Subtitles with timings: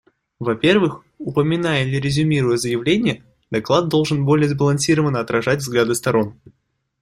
[0.39, 6.39] Во-первых, упоминая или резюмируя заявления, доклад должен более сбалансировано отражать взгляды сторон.